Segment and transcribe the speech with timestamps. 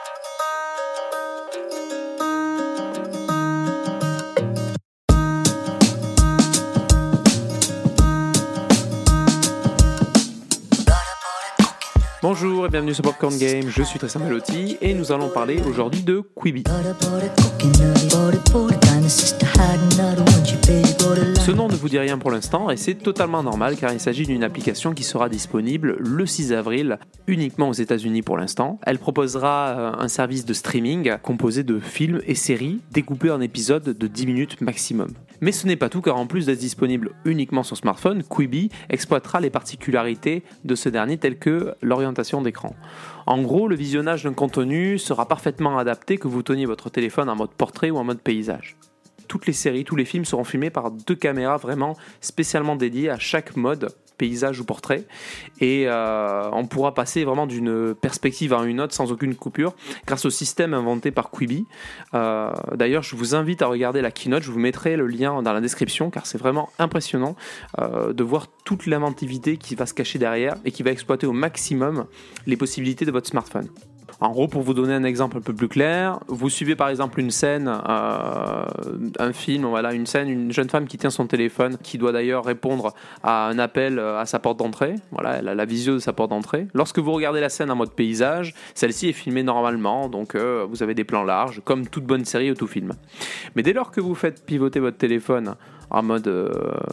[0.00, 0.29] Yeah.
[12.32, 16.04] Bonjour et bienvenue sur Popcorn Game, je suis Tristan Melotti et nous allons parler aujourd'hui
[16.04, 16.62] de Quibi.
[21.40, 24.26] Ce nom ne vous dit rien pour l'instant et c'est totalement normal car il s'agit
[24.26, 28.78] d'une application qui sera disponible le 6 avril uniquement aux États-Unis pour l'instant.
[28.86, 33.82] Elle proposera euh, un service de streaming composé de films et séries découpés en épisodes
[33.82, 35.08] de 10 minutes maximum.
[35.40, 39.40] Mais ce n'est pas tout car en plus d'être disponible uniquement sur smartphone, Quibi exploitera
[39.40, 42.74] les particularités de ce dernier telles que l'orientation d'écran.
[43.26, 47.36] En gros, le visionnage d'un contenu sera parfaitement adapté que vous teniez votre téléphone en
[47.36, 48.76] mode portrait ou en mode paysage
[49.30, 53.18] toutes les séries, tous les films seront filmés par deux caméras vraiment spécialement dédiées à
[53.20, 55.06] chaque mode paysage ou portrait.
[55.60, 59.74] Et euh, on pourra passer vraiment d'une perspective à une autre sans aucune coupure
[60.06, 61.64] grâce au système inventé par Quibi.
[62.12, 64.42] Euh, d'ailleurs, je vous invite à regarder la keynote.
[64.42, 67.34] Je vous mettrai le lien dans la description car c'est vraiment impressionnant
[67.78, 71.32] euh, de voir toute l'inventivité qui va se cacher derrière et qui va exploiter au
[71.32, 72.04] maximum
[72.46, 73.68] les possibilités de votre smartphone.
[74.20, 77.20] En gros, pour vous donner un exemple un peu plus clair, vous suivez par exemple
[77.20, 78.64] une scène, euh,
[79.18, 82.44] un film, voilà, une scène, une jeune femme qui tient son téléphone, qui doit d'ailleurs
[82.44, 84.96] répondre à un appel euh, à sa porte d'entrée.
[85.10, 86.68] Voilà, elle a la visio de sa porte d'entrée.
[86.74, 90.82] Lorsque vous regardez la scène en mode paysage, celle-ci est filmée normalement, donc euh, vous
[90.82, 92.92] avez des plans larges, comme toute bonne série ou tout film.
[93.56, 95.54] Mais dès lors que vous faites pivoter votre téléphone
[95.90, 96.50] en mode euh,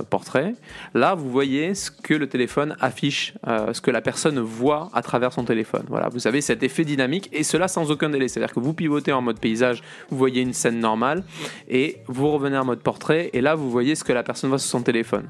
[0.10, 0.54] portrait.
[0.94, 5.02] Là, vous voyez ce que le téléphone affiche, euh, ce que la personne voit à
[5.02, 5.84] travers son téléphone.
[5.88, 8.28] Voilà, vous avez cet effet dynamique et cela sans aucun délai.
[8.28, 11.24] C'est-à-dire que vous pivotez en mode paysage, vous voyez une scène normale
[11.70, 14.60] et vous revenez en mode portrait et là, vous voyez ce que la personne voit
[14.60, 15.28] sur son téléphone.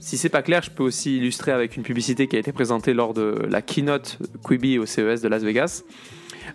[0.00, 2.92] Si c'est pas clair, je peux aussi illustrer avec une publicité qui a été présentée
[2.92, 5.82] lors de la keynote Quibi au CES de Las Vegas.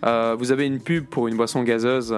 [0.06, 2.16] Euh, vous avez une pub pour une boisson gazeuse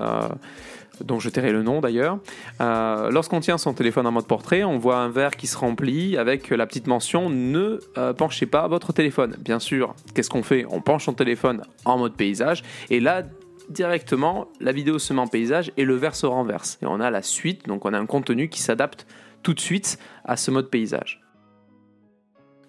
[1.01, 2.19] dont je tairai le nom d'ailleurs.
[2.61, 6.17] Euh, lorsqu'on tient son téléphone en mode portrait, on voit un verre qui se remplit
[6.17, 9.37] avec la petite mention ne euh, penchez pas votre téléphone.
[9.39, 10.67] Bien sûr, qu'est-ce qu'on fait?
[10.71, 13.23] On penche son téléphone en mode paysage et là
[13.69, 16.79] directement la vidéo se met en paysage et le verre se renverse.
[16.83, 19.07] Et on a la suite, donc on a un contenu qui s'adapte
[19.43, 21.21] tout de suite à ce mode paysage.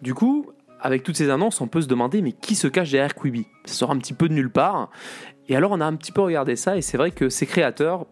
[0.02, 3.16] Du coup, avec toutes ces annonces, on peut se demander mais qui se cache derrière
[3.16, 3.48] Quibi?
[3.66, 4.90] Ça sort un petit peu de nulle part.
[5.48, 8.06] Et alors on a un petit peu regardé ça et c'est vrai que ces créateurs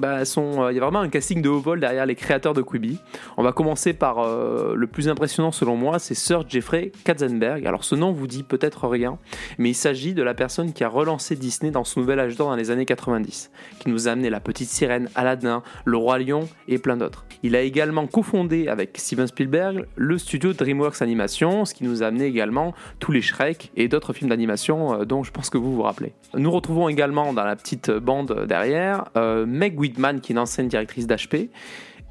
[0.00, 2.62] bah, euh, il y a vraiment un casting de haut vol derrière les créateurs de
[2.62, 2.98] Quibi.
[3.36, 7.66] On va commencer par euh, le plus impressionnant selon moi, c'est Sir Jeffrey Katzenberg.
[7.66, 9.18] Alors ce nom vous dit peut-être rien,
[9.58, 12.48] mais il s'agit de la personne qui a relancé Disney dans son nouvel âge d'or
[12.48, 16.48] dans les années 90, qui nous a amené La Petite Sirène, Aladdin, Le Roi Lion
[16.68, 17.26] et plein d'autres.
[17.42, 22.06] Il a également cofondé avec Steven Spielberg le studio DreamWorks Animation, ce qui nous a
[22.06, 25.74] amené également tous les Shrek et d'autres films d'animation euh, dont je pense que vous
[25.74, 26.12] vous rappelez.
[26.34, 29.10] Nous retrouvons également dans la petite bande derrière
[29.46, 31.50] Meg Whitman, qui est une ancienne directrice d'HP.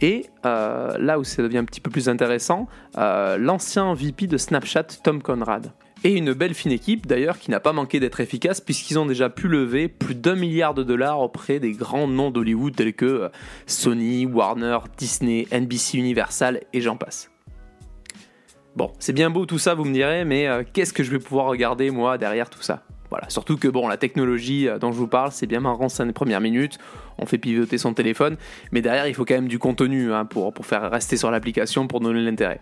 [0.01, 2.67] Et euh, là où ça devient un petit peu plus intéressant,
[2.97, 5.71] euh, l'ancien VP de Snapchat, Tom Conrad.
[6.03, 9.29] Et une belle fine équipe d'ailleurs qui n'a pas manqué d'être efficace puisqu'ils ont déjà
[9.29, 13.29] pu lever plus d'un milliard de dollars auprès des grands noms d'Hollywood tels que euh,
[13.67, 17.29] Sony, Warner, Disney, NBC Universal et j'en passe.
[18.75, 21.47] Bon, c'est bien beau tout ça, vous me direz, mais qu'est-ce que je vais pouvoir
[21.47, 22.83] regarder moi derrière tout ça?
[23.11, 26.13] Voilà, surtout que bon, la technologie euh, dont je vous parle, c'est bien marrant, les
[26.13, 26.79] premières minutes,
[27.19, 28.37] on fait pivoter son téléphone,
[28.71, 31.99] mais derrière, il faut quand même du contenu hein, pour, faire rester sur l'application, pour
[31.99, 32.61] donner l'intérêt.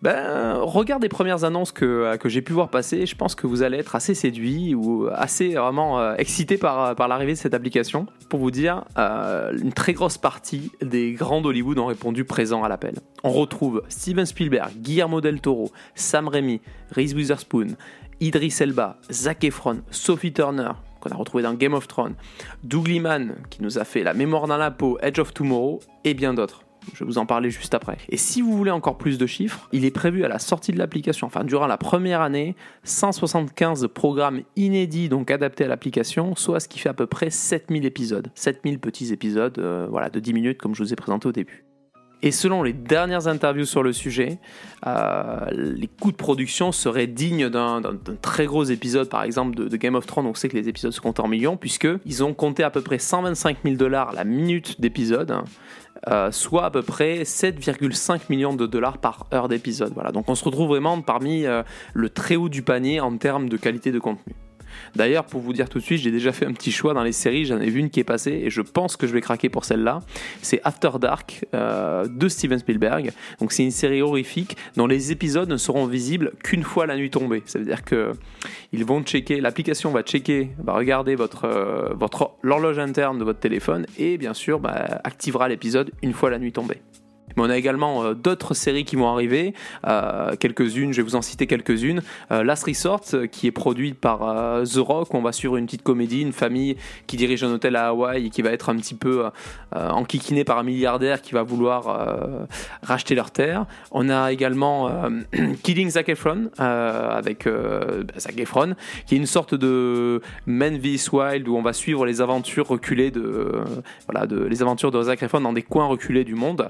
[0.00, 3.46] Ben, regarde les premières annonces que, euh, que j'ai pu voir passer, je pense que
[3.46, 7.54] vous allez être assez séduit ou assez vraiment euh, excité par, par l'arrivée de cette
[7.54, 8.06] application.
[8.28, 12.94] Pour vous dire, une très grosse partie des grands d'Hollywood ont répondu présent à l'appel.
[13.24, 16.60] On retrouve Steven Spielberg, Guillermo del Toro, Sam Raimi,
[16.92, 17.76] Reese Witherspoon,
[18.22, 22.14] Idris Elba, Zac Efron, Sophie Turner, qu'on a retrouvé dans Game of Thrones,
[22.62, 26.14] Doug Liman, qui nous a fait La mémoire dans la peau, Edge of Tomorrow, et
[26.14, 26.62] bien d'autres.
[26.94, 27.98] Je vais vous en parler juste après.
[28.10, 30.78] Et si vous voulez encore plus de chiffres, il est prévu à la sortie de
[30.78, 36.68] l'application, enfin durant la première année, 175 programmes inédits donc adaptés à l'application, soit ce
[36.68, 38.30] qui fait à peu près 7000 épisodes.
[38.36, 41.64] 7000 petits épisodes euh, voilà, de 10 minutes comme je vous ai présenté au début.
[42.22, 44.38] Et selon les dernières interviews sur le sujet,
[44.86, 47.82] euh, les coûts de production seraient dignes d'un
[48.20, 50.26] très gros épisode, par exemple, de, Game of Thrones.
[50.26, 52.98] On sait que les épisodes se comptent en millions, puisqu'ils ont compté à peu près
[52.98, 55.34] 125 000 dollars la minute d'épisode.
[56.08, 59.92] Euh, soit à peu près 7,5 millions de dollars par heure d'épisode.
[59.94, 60.10] Voilà.
[60.10, 61.62] Donc on se retrouve vraiment parmi euh,
[61.94, 64.34] le très haut du panier en termes de qualité de contenu.
[64.94, 67.12] D'ailleurs, pour vous dire tout de suite, j'ai déjà fait un petit choix dans les
[67.12, 69.48] séries, j'en ai vu une qui est passée et je pense que je vais craquer
[69.48, 70.00] pour celle-là.
[70.42, 73.12] C'est After Dark euh, de Steven Spielberg.
[73.40, 77.10] Donc c'est une série horrifique dont les épisodes ne seront visibles qu'une fois la nuit
[77.10, 77.42] tombée.
[77.46, 78.12] Ça veut dire que
[78.72, 81.94] ils vont checker, l'application va checker, va regarder votre, euh,
[82.42, 86.52] l'horloge interne de votre téléphone et bien sûr bah, activera l'épisode une fois la nuit
[86.52, 86.80] tombée.
[87.36, 89.54] Mais on a également euh, d'autres séries qui vont arriver,
[89.86, 92.02] euh, quelques-unes, je vais vous en citer quelques-unes.
[92.30, 94.20] Euh, Last Resort, qui est produite par
[94.64, 96.76] The Rock, on va suivre une petite comédie, une famille
[97.06, 99.24] qui dirige un hôtel à Hawaï et qui va être un petit peu
[99.72, 102.46] enquiquinée par un milliardaire qui va vouloir
[102.82, 103.66] racheter leur terre.
[103.90, 104.90] On a également
[105.62, 107.48] Killing Zac Efron, avec
[108.18, 108.74] Zac Efron,
[109.06, 113.10] qui est une sorte de Men vs Wild où on va suivre les aventures reculées
[113.10, 113.62] de,
[114.08, 116.68] voilà, de, les aventures de Zac Efron dans des coins reculés du monde.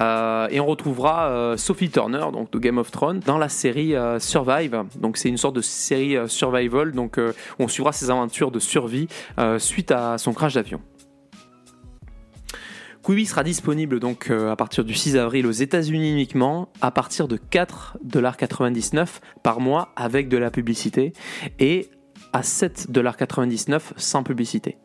[0.00, 3.94] Euh, et on retrouvera euh, Sophie Turner, donc de Game of Thrones, dans la série
[3.94, 4.84] euh, Survive.
[4.98, 7.18] Donc c'est une sorte de série survival, donc
[7.58, 9.08] on suivra ses aventures de survie
[9.58, 10.80] suite à son crash d'avion.
[13.02, 17.36] Quibi sera disponible donc à partir du 6 avril aux États-Unis uniquement, à partir de
[17.36, 21.12] 4,99$ par mois avec de la publicité
[21.58, 21.90] et
[22.32, 24.76] à 7,99$ sans publicité.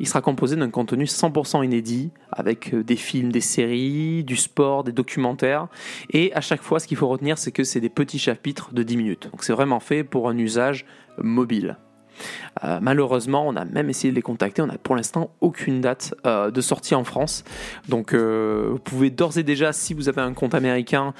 [0.00, 4.84] Il sera composé d'un contenu 100% inédit, avec euh, des films, des séries, du sport,
[4.84, 5.68] des documentaires.
[6.10, 8.82] Et à chaque fois, ce qu'il faut retenir, c'est que c'est des petits chapitres de
[8.82, 9.28] 10 minutes.
[9.30, 10.86] Donc c'est vraiment fait pour un usage
[11.18, 11.78] mobile.
[12.64, 16.14] Euh, malheureusement, on a même essayé de les contacter, on n'a pour l'instant aucune date
[16.26, 17.44] euh, de sortie en France.
[17.88, 21.14] Donc vous pouvez d'ores et déjà, si vous avez un compte américain,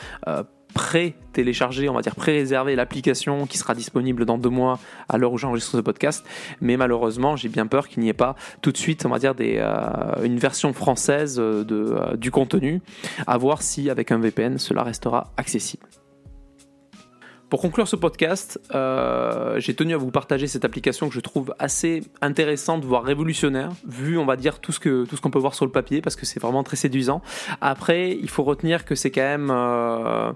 [0.74, 4.78] pré-télécharger, on va dire pré-réserver l'application qui sera disponible dans deux mois
[5.08, 6.24] à l'heure où j'enregistre ce podcast.
[6.60, 9.34] Mais malheureusement, j'ai bien peur qu'il n'y ait pas tout de suite, on va dire,
[9.40, 12.80] euh, une version française de, euh, du contenu.
[13.26, 15.86] À voir si avec un VPN cela restera accessible.
[17.50, 21.54] Pour conclure ce podcast, euh, j'ai tenu à vous partager cette application que je trouve
[21.58, 25.64] assez intéressante, voire révolutionnaire, vu on va dire tout ce que qu'on peut voir sur
[25.64, 27.22] le papier, parce que c'est vraiment très séduisant.
[27.62, 30.32] Après, il faut retenir que c'est quand même euh,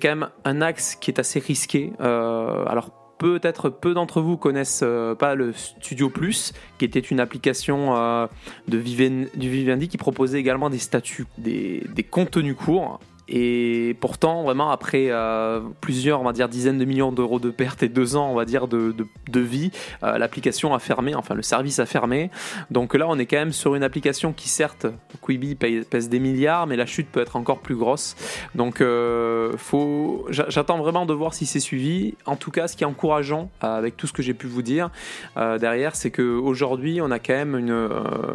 [0.00, 1.92] quand un axe qui est assez risqué.
[2.00, 4.84] Euh, alors peut-être peu d'entre vous connaissent
[5.18, 8.28] pas le Studio Plus, qui était une application
[8.66, 12.98] du Vivendi qui proposait également des statuts, des contenus courts
[13.32, 17.84] et pourtant, vraiment, après euh, plusieurs, on va dire, dizaines de millions d'euros de pertes
[17.84, 19.06] et deux ans, on va dire, de,
[19.40, 19.70] vie,
[20.02, 22.30] euh, l'application a fermé, enfin, le service a fermé.
[22.72, 24.86] Donc là, on est quand même sur une application qui, certes,
[25.22, 28.16] Quibi pèse des milliards, mais la chute peut être encore plus grosse.
[28.56, 30.26] Donc, euh, faut...
[30.30, 32.14] j'attends vraiment de voir si c'est suivi.
[32.26, 34.90] En tout cas, ce qui est encourageant avec tout ce que j'ai pu vous dire
[35.36, 37.50] derrière, c'est qu'aujourd'hui, on a quand même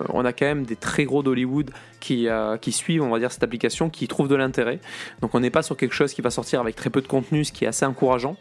[0.09, 2.27] on a quand même des très gros d'Hollywood qui,
[2.61, 4.79] qui suivent, on va dire, cette application, qui trouvent de l'intérêt.
[5.21, 7.45] Donc on n'est pas sur quelque chose qui va sortir avec très peu de contenu,
[7.45, 8.37] ce qui est assez encourageant.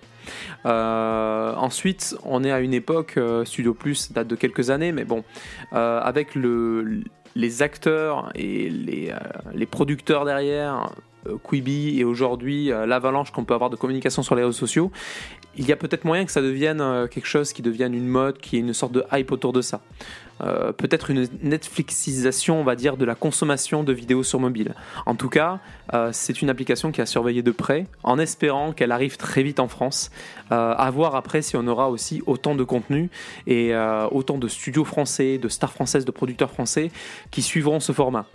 [0.67, 5.05] Euh, ensuite, on est à une époque, euh, Studio Plus date de quelques années, mais
[5.05, 5.25] bon,
[5.73, 10.91] euh, avec les acteurs et les producteurs derrière,
[11.43, 14.91] Quibi et aujourd'hui l'avalanche qu'on peut avoir de communication sur les réseaux sociaux,
[15.57, 18.57] il y a peut-être moyen que ça devienne quelque chose qui devienne une mode, qui
[18.57, 19.81] ait une sorte de hype autour de ça.
[20.43, 24.75] Euh, peut-être une Netflixisation, on va dire, de la consommation de vidéos sur mobile.
[25.07, 25.61] En tout cas,
[25.93, 29.61] euh, c'est une application qui a surveillé de près, en espérant qu'elle arrive très vite
[29.61, 30.11] en France.
[30.53, 33.11] Euh, à voir après si on aura aussi autant de contenu
[33.47, 33.75] et
[34.11, 36.91] autant de studios français, de stars françaises, de producteurs français
[37.31, 38.27] qui suivront ce format.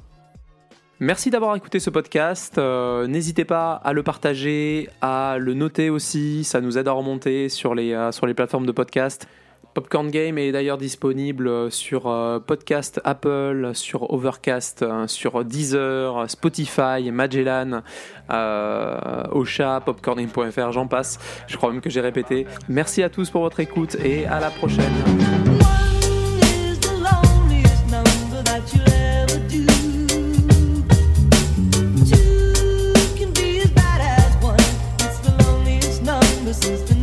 [1.00, 2.58] Merci d'avoir écouté ce podcast.
[2.58, 6.44] N'hésitez pas à le partager, à le noter aussi.
[6.44, 9.28] Ça nous aide à remonter sur les, les plateformes de podcast.
[9.74, 17.12] Popcorn Game est d'ailleurs disponible sur euh, Podcast Apple, sur Overcast, euh, sur Deezer, Spotify,
[17.12, 17.82] Magellan,
[18.32, 21.20] euh, Ocha, popcorngame.fr, j'en passe.
[21.48, 22.48] Je crois même que j'ai répété.
[22.68, 25.39] Merci à tous pour votre écoute et à la prochaine.
[36.52, 36.99] promises